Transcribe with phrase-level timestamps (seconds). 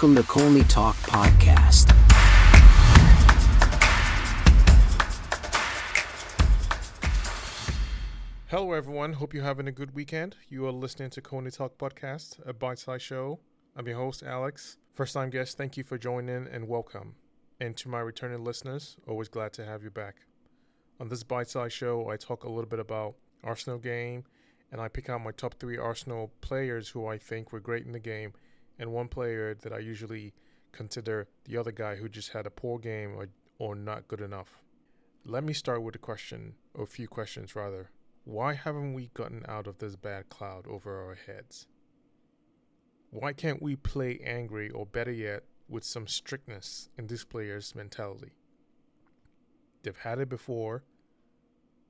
[0.00, 1.90] Welcome to Colney Talk Podcast.
[8.46, 9.14] Hello, everyone.
[9.14, 10.36] Hope you're having a good weekend.
[10.48, 13.40] You are listening to Colney Talk Podcast, a bite sized show.
[13.74, 14.76] I'm your host, Alex.
[14.94, 17.16] First time guest, thank you for joining and welcome.
[17.58, 20.18] And to my returning listeners, always glad to have you back.
[21.00, 24.22] On this bite sized show, I talk a little bit about Arsenal game
[24.70, 27.90] and I pick out my top three Arsenal players who I think were great in
[27.90, 28.32] the game
[28.78, 30.32] and one player that I usually
[30.72, 33.28] consider the other guy who just had a poor game or,
[33.58, 34.62] or not good enough.
[35.24, 37.90] Let me start with a question, or a few questions rather.
[38.24, 41.66] Why haven't we gotten out of this bad cloud over our heads?
[43.10, 48.32] Why can't we play angry or better yet, with some strictness in this player's mentality?
[49.82, 50.84] They've had it before.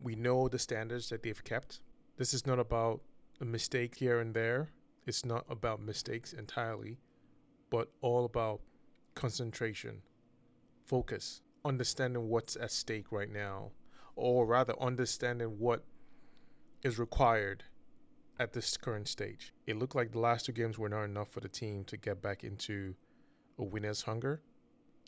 [0.00, 1.80] We know the standards that they've kept.
[2.16, 3.00] This is not about
[3.40, 4.70] a mistake here and there.
[5.08, 6.98] It's not about mistakes entirely,
[7.70, 8.60] but all about
[9.14, 10.02] concentration,
[10.84, 13.70] focus, understanding what's at stake right now,
[14.16, 15.82] or rather, understanding what
[16.82, 17.64] is required
[18.38, 19.54] at this current stage.
[19.66, 22.20] It looked like the last two games were not enough for the team to get
[22.20, 22.94] back into
[23.58, 24.42] a winner's hunger.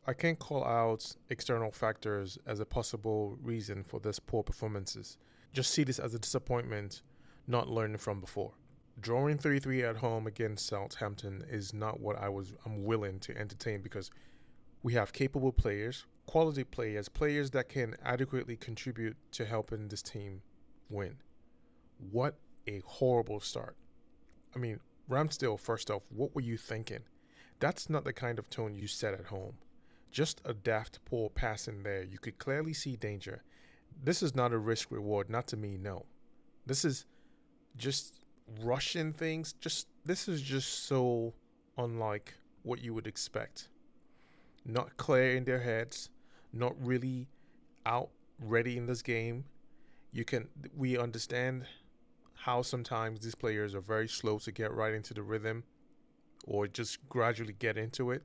[0.07, 5.19] I can't call out external factors as a possible reason for this poor performances.
[5.53, 7.03] Just see this as a disappointment
[7.47, 8.55] not learning from before.
[9.01, 13.81] Drawing 3-3 at home against Southampton is not what I was I'm willing to entertain
[13.81, 14.11] because
[14.83, 20.42] we have capable players, quality players, players that can adequately contribute to helping this team
[20.91, 21.17] win.
[22.11, 23.77] What a horrible start.
[24.55, 27.01] I mean, Ramsdale, first off, what were you thinking?
[27.59, 29.55] That's not the kind of tone you set at home.
[30.11, 32.03] Just a daft poor pass in there.
[32.03, 33.42] You could clearly see danger.
[34.03, 36.07] This is not a risk reward, not to me, no.
[36.67, 37.07] This is
[37.77, 38.20] just
[38.62, 39.55] rushing things.
[39.61, 41.33] Just this is just so
[41.79, 43.69] unlike what you would expect.
[44.64, 46.11] Not clear in their heads,
[46.52, 47.29] not really
[47.86, 48.11] out
[48.41, 49.45] ready in this game.
[50.13, 51.64] You can we understand
[52.35, 55.63] how sometimes these players are very slow to get right into the rhythm
[56.47, 58.23] or just gradually get into it.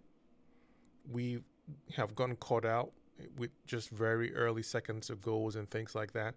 [1.11, 1.39] We
[1.95, 2.91] have gotten caught out
[3.37, 6.35] with just very early seconds of goals and things like that.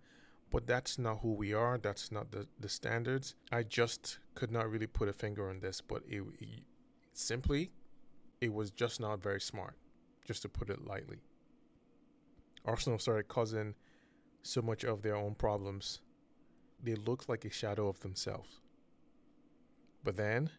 [0.51, 1.79] But that's not who we are.
[1.79, 3.35] That's not the, the standards.
[3.53, 6.63] I just could not really put a finger on this, but it, it
[7.13, 7.71] simply,
[8.41, 9.77] it was just not very smart,
[10.27, 11.19] just to put it lightly.
[12.65, 13.75] Arsenal started causing
[14.43, 16.01] so much of their own problems
[16.83, 18.61] they looked like a shadow of themselves.
[20.05, 20.51] But then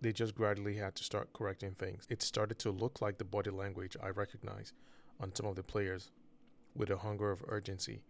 [0.00, 2.06] they just gradually had to start correcting things.
[2.08, 4.72] It started to look like the body language I recognize
[5.20, 6.10] on some of the players
[6.74, 8.02] with a hunger of urgency.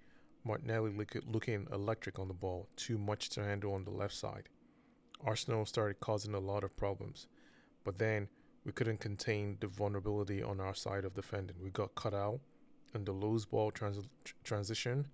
[0.47, 0.93] Martinelli
[1.27, 4.49] looking electric on the ball, too much to handle on the left side.
[5.25, 7.27] Arsenal started causing a lot of problems,
[7.84, 8.29] but then
[8.65, 11.56] we couldn't contain the vulnerability on our side of defending.
[11.61, 12.41] We got cut out
[12.95, 14.09] in the loose ball trans-
[14.45, 15.06] transition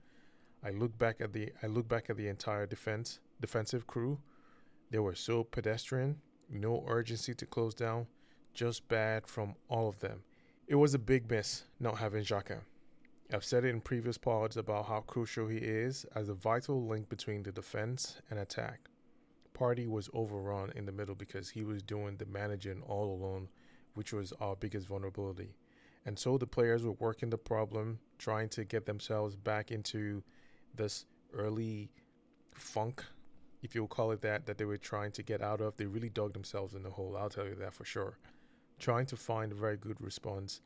[0.65, 4.21] I look back at the I look back at the entire defense defensive crew.
[4.91, 8.07] They were so pedestrian, no urgency to close down,
[8.55, 10.23] just bad from all of them.
[10.69, 12.61] It was a big miss not having Xhaka.
[13.35, 17.09] I've said it in previous pods about how crucial he is as a vital link
[17.09, 18.91] between the defense and attack.
[19.55, 23.49] Partey was overrun in the middle because he was doing the managing all alone,
[23.95, 25.57] which was our biggest vulnerability.
[26.05, 30.23] And so the players were working the problem, trying to get themselves back into
[30.75, 31.91] this early
[32.55, 33.03] funk,
[33.63, 35.75] if you'll call it that, that they were trying to get out of.
[35.79, 38.19] They really dug themselves in the hole, I'll tell you that for sure.
[38.79, 40.61] Trying to find a very good response.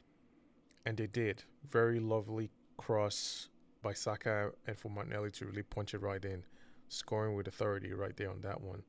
[0.87, 1.43] And they did.
[1.69, 3.48] Very lovely cross
[3.82, 6.42] by Saka and for Martinelli to really punch it right in,
[6.88, 8.82] scoring with authority right there on that one.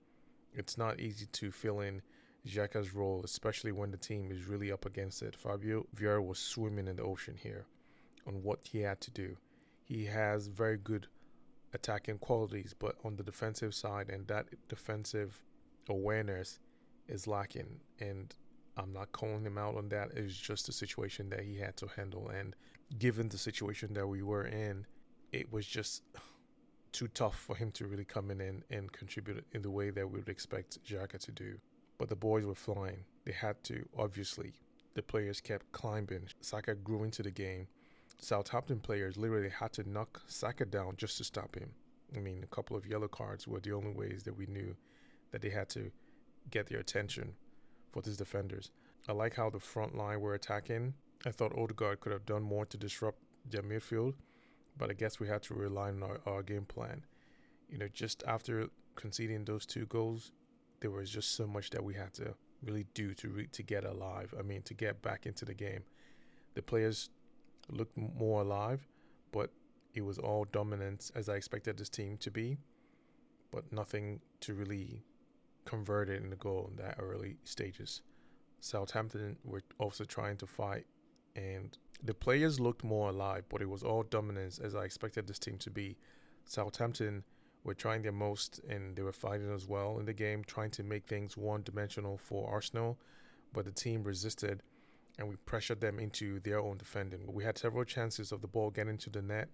[0.53, 2.01] It's not easy to fill in
[2.47, 5.35] Xhaka's role, especially when the team is really up against it.
[5.35, 7.65] Fabio Vieira was swimming in the ocean here
[8.25, 9.37] on what he had to do
[9.87, 11.07] he has very good
[11.73, 15.41] attacking qualities, but on the defensive side, and that defensive
[15.87, 16.59] awareness
[17.07, 17.79] is lacking.
[17.99, 18.35] And
[18.77, 20.11] I'm not calling him out on that.
[20.15, 22.29] It's just a situation that he had to handle.
[22.29, 22.55] And
[22.99, 24.85] given the situation that we were in,
[25.31, 26.03] it was just
[26.91, 30.09] too tough for him to really come in and, and contribute in the way that
[30.09, 31.57] we would expect Xhaka to do.
[31.97, 33.03] But the boys were flying.
[33.25, 34.53] They had to, obviously.
[34.93, 36.27] The players kept climbing.
[36.41, 37.67] Saka grew into the game.
[38.19, 41.71] Southampton players literally had to knock Saka down just to stop him.
[42.15, 44.75] I mean, a couple of yellow cards were the only ways that we knew
[45.31, 45.91] that they had to
[46.49, 47.33] get their attention
[47.97, 48.71] for these defenders.
[49.07, 50.93] I like how the front line were attacking.
[51.25, 54.13] I thought Odegaard could have done more to disrupt their midfield,
[54.77, 57.03] but I guess we had to rely on our, our game plan.
[57.69, 60.31] You know, just after conceding those two goals,
[60.79, 63.83] there was just so much that we had to really do to re- to get
[63.83, 64.33] alive.
[64.37, 65.83] I mean, to get back into the game.
[66.53, 67.09] The players
[67.69, 68.87] looked more alive,
[69.31, 69.49] but
[69.95, 72.57] it was all dominance as I expected this team to be,
[73.51, 75.03] but nothing to really
[75.67, 78.01] convert it in the goal in that early stages.
[78.59, 80.87] Southampton were also trying to fight,
[81.35, 85.39] and the players looked more alive, but it was all dominance as I expected this
[85.39, 85.97] team to be.
[86.45, 87.23] Southampton
[87.63, 90.83] were trying their most and they were fighting as well in the game, trying to
[90.83, 92.97] make things one dimensional for Arsenal,
[93.53, 94.63] but the team resisted
[95.19, 97.21] and we pressured them into their own defending.
[97.27, 99.49] We had several chances of the ball getting to the net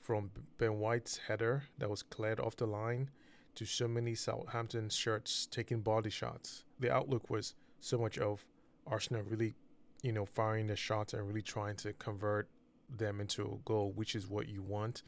[0.00, 3.10] from Ben White's header that was cleared off the line
[3.54, 6.64] to so many Southampton shirts taking body shots.
[6.80, 8.44] The outlook was so much of
[8.86, 9.54] Arsenal really,
[10.02, 12.48] you know, firing the shots and really trying to convert
[12.88, 15.02] them into a goal, which is what you want.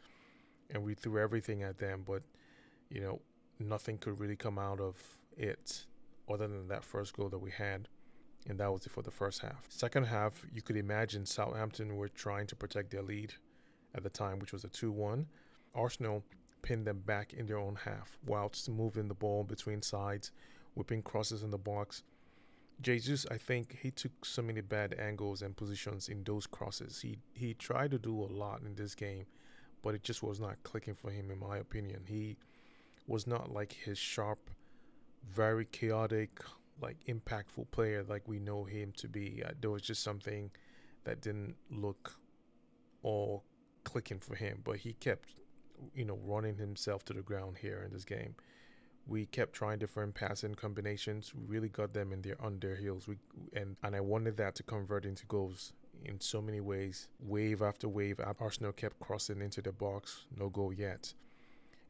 [0.70, 2.23] And we threw everything at them, but
[2.91, 3.20] you know,
[3.58, 4.97] nothing could really come out of
[5.37, 5.87] it
[6.31, 7.88] other than that first goal that we had.
[8.49, 9.64] And that was it for the first half.
[9.69, 13.32] Second half, you could imagine Southampton were trying to protect their lead
[13.94, 15.26] at the time, which was a 2 1.
[15.75, 16.23] Arsenal
[16.64, 20.32] pinned them back in their own half whilst moving the ball between sides,
[20.75, 22.02] whipping crosses in the box.
[22.81, 27.00] Jesus, I think he took so many bad angles and positions in those crosses.
[27.00, 29.26] He he tried to do a lot in this game,
[29.82, 32.02] but it just was not clicking for him in my opinion.
[32.08, 32.37] He
[33.06, 34.50] was not like his sharp,
[35.31, 36.40] very chaotic,
[36.81, 39.43] like impactful player like we know him to be.
[39.44, 40.50] Uh, there was just something
[41.05, 42.14] that didn't look
[43.02, 43.44] all
[43.84, 45.28] clicking for him, but he kept,
[45.94, 48.35] you know, running himself to the ground here in this game.
[49.06, 51.35] We kept trying different passing combinations.
[51.35, 53.06] We really got them in their on their heels.
[53.06, 53.17] We
[53.53, 55.73] and and I wanted that to convert into goals
[56.05, 57.09] in so many ways.
[57.21, 60.26] Wave after wave, Arsenal kept crossing into the box.
[60.37, 61.12] No goal yet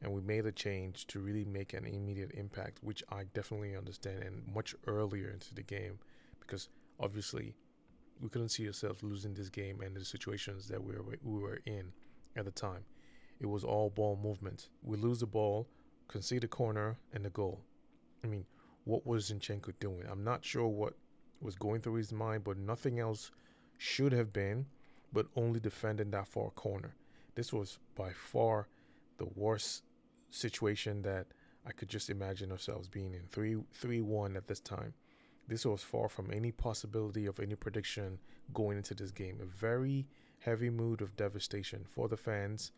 [0.04, 4.22] and we made a change to really make an immediate impact, which I definitely understand,
[4.22, 5.98] and much earlier into the game,
[6.40, 6.69] because
[7.00, 7.54] obviously
[8.20, 11.60] we couldn't see ourselves losing this game and the situations that we were we were
[11.64, 11.90] in
[12.36, 12.84] at the time.
[13.44, 14.70] It was all ball movement.
[14.82, 15.69] We lose the ball,
[16.08, 17.61] concede a corner, and the goal.
[18.25, 18.46] I mean,
[18.85, 20.05] what was Zinchenko doing?
[20.11, 20.94] I'm not sure what
[21.43, 23.31] was going through his mind, but nothing else
[23.76, 24.64] should have been,
[25.12, 26.94] but only defending that far corner.
[27.35, 28.67] This was by far
[29.19, 29.82] the worst
[30.31, 31.26] situation that
[31.67, 33.26] I could just imagine ourselves being in.
[33.29, 34.94] 3 3 1 at this time.
[35.49, 38.19] This was far from any possibility of any prediction
[38.55, 39.38] going into this game.
[39.43, 40.06] A very
[40.38, 42.73] heavy mood of devastation for the fans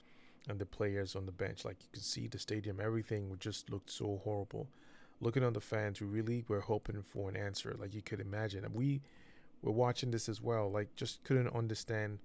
[0.49, 1.65] and the players on the bench.
[1.65, 4.69] Like you could see the stadium, everything just looked so horrible.
[5.21, 8.65] Looking on the fans who really were hoping for an answer, like you could imagine.
[8.65, 9.01] And we
[9.63, 12.19] were watching this as well, like just couldn't understand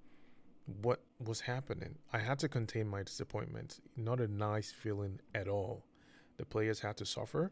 [0.81, 1.95] what was happening.
[2.13, 3.79] I had to contain my disappointment.
[3.95, 5.83] Not a nice feeling at all.
[6.37, 7.51] The players had to suffer.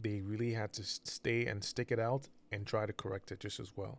[0.00, 3.60] They really had to stay and stick it out and try to correct it just
[3.60, 3.98] as well.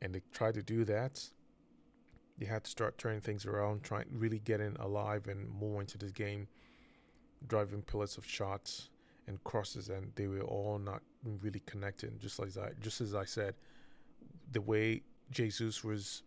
[0.00, 1.28] And they tried to do that.
[2.38, 6.12] They had to start turning things around, trying really getting alive and more into this
[6.12, 6.46] game,
[7.46, 8.90] driving pillars of shots
[9.26, 11.02] and crosses, and they were all not
[11.42, 12.18] really connecting.
[12.18, 13.54] Just as I, just as I said,
[14.52, 16.22] the way Jesus was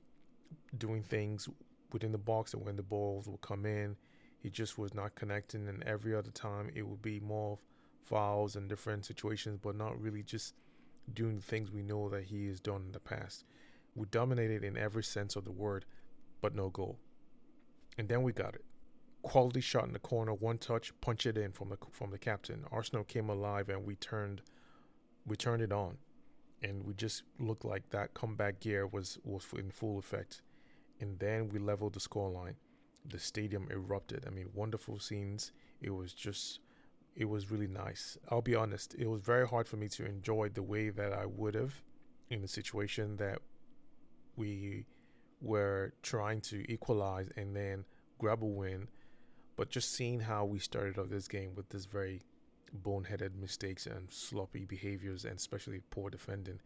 [0.78, 1.48] doing things
[1.94, 3.96] within the box and when the balls would come in,
[4.40, 5.68] he just was not connecting.
[5.68, 7.58] And every other time, it would be more
[8.04, 10.56] fouls and different situations, but not really just
[11.14, 13.46] doing the things we know that he has done in the past.
[13.96, 15.86] We dominated in every sense of the word,
[16.42, 17.00] but no goal.
[17.98, 18.66] And then we got it.
[19.22, 22.66] Quality shot in the corner, one touch, punch it in from the from the captain.
[22.72, 24.42] Arsenal came alive and we turned
[25.26, 25.98] we turned it on
[26.64, 30.42] and we just looked like that comeback gear was was in full effect.
[31.00, 32.56] And then we leveled the scoreline.
[33.06, 34.26] The stadium erupted.
[34.28, 35.52] I mean, wonderful scenes.
[35.82, 36.60] It was just,
[37.16, 38.20] it was really nice.
[38.30, 38.94] I'll be honest.
[38.94, 41.74] It was very hard for me to enjoy the way that I would have
[42.30, 43.40] in a situation that
[44.36, 44.86] we
[45.42, 47.86] were trying to equalize and then
[48.20, 48.88] grab a win.
[49.56, 52.22] But just seeing how we started off this game with this very
[52.84, 56.60] boneheaded mistakes and sloppy behaviors and especially poor defending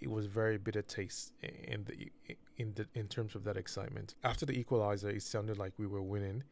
[0.00, 2.10] it was very bitter taste in the
[2.56, 4.14] in the in terms of that excitement.
[4.24, 6.42] After the equalizer it sounded like we were winning.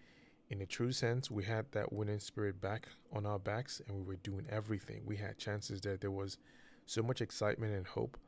[0.48, 4.02] In a true sense we had that winning spirit back on our backs and we
[4.02, 5.02] were doing everything.
[5.06, 6.38] We had chances there there was
[6.86, 8.18] so much excitement and hope.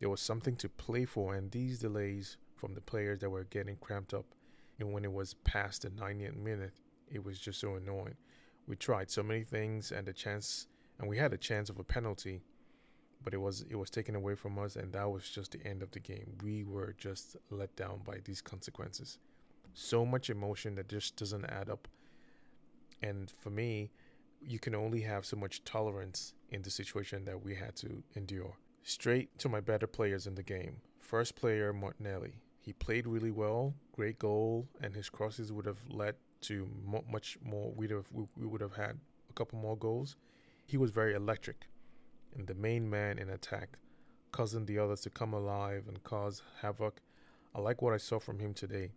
[0.00, 3.76] There was something to play for and these delays from the players that were getting
[3.76, 4.26] cramped up
[4.78, 6.74] and when it was past the 90th minute
[7.10, 8.16] it was just so annoying
[8.66, 10.66] we tried so many things and the chance
[10.98, 12.42] and we had a chance of a penalty
[13.22, 15.82] but it was it was taken away from us and that was just the end
[15.82, 19.18] of the game we were just let down by these consequences
[19.74, 21.86] so much emotion that just doesn't add up
[23.02, 23.90] and for me
[24.40, 28.56] you can only have so much tolerance in the situation that we had to endure.
[28.82, 30.76] Straight to my better players in the game.
[31.00, 32.34] First player, Martinelli.
[32.66, 36.68] He played really well, great goal, and his crosses would have led to
[37.08, 37.72] much more.
[37.76, 38.98] We'd have we, we would have had
[39.30, 40.16] a couple more goals.
[40.66, 41.68] He was very electric,
[42.34, 43.78] and the main man in attack,
[44.32, 47.00] causing the others to come alive and cause havoc.
[47.54, 48.90] I like what I saw from him today.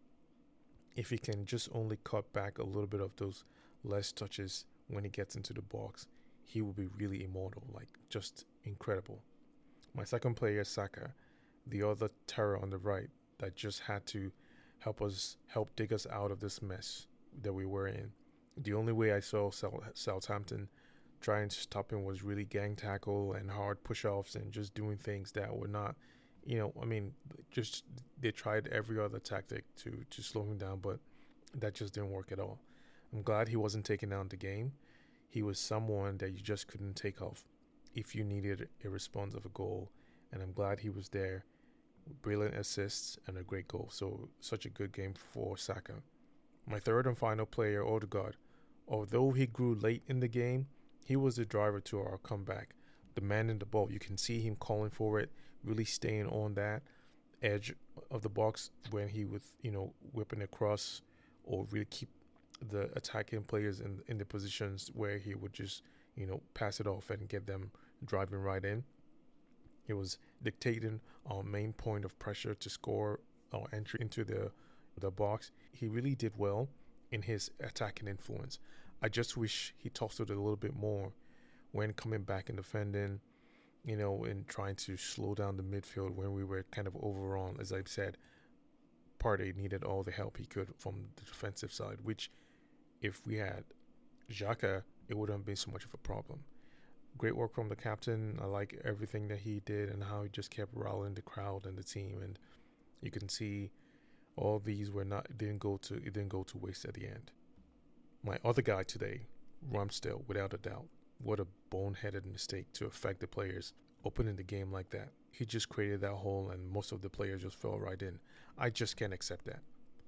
[0.95, 3.45] If he can just only cut back a little bit of those
[3.83, 6.07] less touches when he gets into the box,
[6.43, 9.21] he will be really immortal, like just incredible.
[9.93, 11.13] My second player, Saka,
[11.67, 14.31] the other terror on the right that just had to
[14.79, 17.07] help us help dig us out of this mess
[17.41, 18.11] that we were in.
[18.57, 20.69] The only way I saw Southampton
[21.21, 24.97] trying to stop him was really gang tackle and hard push offs and just doing
[24.97, 25.95] things that were not,
[26.45, 27.13] you know, I mean,
[27.51, 27.83] just
[28.19, 30.99] they tried every other tactic to to slow him down, but
[31.55, 32.59] that just didn't work at all.
[33.13, 34.71] I'm glad he wasn't taken out the game.
[35.29, 37.43] He was someone that you just couldn't take off
[37.95, 39.91] if you needed a response of a goal,
[40.31, 41.45] and I'm glad he was there.
[42.21, 43.89] Brilliant assists and a great goal.
[43.91, 45.93] So such a good game for Saka.
[46.67, 48.35] My third and final player, Odegaard.
[48.87, 50.67] Although he grew late in the game,
[51.05, 52.75] he was the driver to our comeback.
[53.15, 53.91] The man in the ball.
[53.91, 55.31] You can see him calling for it,
[55.63, 56.83] really staying on that
[57.41, 57.73] edge
[58.11, 61.01] of the box when he was, you know, whipping across
[61.43, 62.09] or really keep
[62.71, 65.83] the attacking players in in the positions where he would just
[66.15, 67.71] you know pass it off and get them
[68.05, 68.83] driving right in.
[69.85, 73.19] He was dictating our main point of pressure to score
[73.53, 74.51] our entry into the
[74.99, 75.51] the box.
[75.71, 76.67] He really did well
[77.11, 78.59] in his attacking influence.
[79.01, 81.13] I just wish he tossed it a little bit more
[81.71, 83.21] when coming back and defending,
[83.85, 87.57] you know, and trying to slow down the midfield when we were kind of overrun.
[87.59, 88.17] As I've said,
[89.19, 92.29] Partey needed all the help he could from the defensive side, which
[93.01, 93.63] if we had
[94.31, 96.43] Xhaka, it wouldn't have been so much of a problem.
[97.17, 98.39] Great work from the captain.
[98.41, 101.77] I like everything that he did and how he just kept rallying the crowd and
[101.77, 102.21] the team.
[102.23, 102.39] And
[103.01, 103.71] you can see
[104.35, 107.31] all these were not didn't go to it didn't go to waste at the end.
[108.23, 109.27] My other guy today,
[109.71, 110.85] Ramsdale, without a doubt.
[111.21, 113.73] What a boneheaded mistake to affect the players
[114.05, 115.09] opening the game like that.
[115.31, 118.19] He just created that hole and most of the players just fell right in.
[118.57, 119.59] I just can't accept that.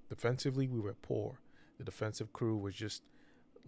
[0.10, 1.38] Defensively, we were poor
[1.82, 3.02] the defensive crew was just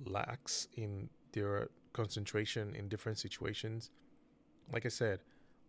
[0.05, 3.91] lax in their concentration in different situations.
[4.71, 5.19] Like I said,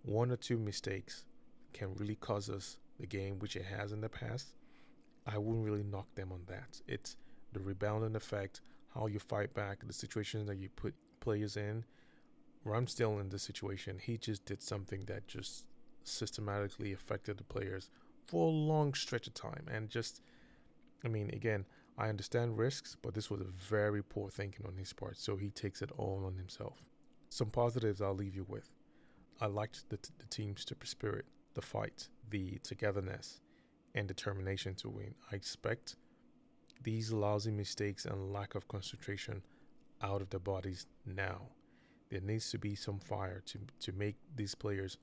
[0.03, 1.25] one or two mistakes
[1.73, 4.55] can really cause us the game, which it has in the past.
[5.27, 6.81] I wouldn't really knock them on that.
[6.87, 7.17] It's
[7.53, 8.61] the rebounding effect,
[8.95, 11.85] how you fight back, the situations that you put players in.
[12.67, 15.67] Ramsdale in this situation, he just did something that just
[16.03, 17.91] systematically affected the players
[18.27, 19.67] for a long stretch of time.
[19.71, 20.23] And just,
[21.05, 24.93] I mean, again, I understand risks, but this was a very poor thinking on his
[24.93, 26.83] part, so he takes it all on himself.
[27.29, 28.69] Some positives I'll leave you with.
[29.41, 33.41] I liked the, t- the team's spirit, the fight, the togetherness,
[33.95, 35.15] and determination to win.
[35.31, 35.97] I expect
[36.83, 39.43] these lousy mistakes and lack of concentration
[40.03, 41.43] out of their bodies now.
[42.11, 44.99] There needs to be some fire to, to make these players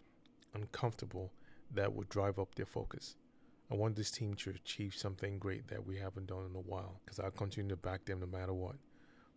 [0.53, 1.31] uncomfortable
[1.73, 3.15] that would drive up their focus.
[3.71, 6.99] I want this team to achieve something great that we haven't done in a while
[7.05, 8.75] because I'll continue to back them no matter what.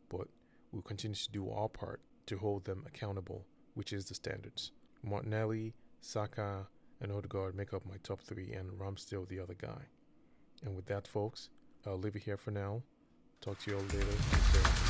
[0.08, 0.26] But
[0.72, 4.72] we'll continue to do our part to hold them accountable, which is the standards.
[5.04, 6.66] Martinelli, Saka,
[7.00, 9.82] and Odegaard make up my top three, and Ramsdale the other guy.
[10.64, 11.50] And with that, folks,
[11.86, 12.82] I'll leave it here for now.
[13.40, 14.83] Talk to you all later.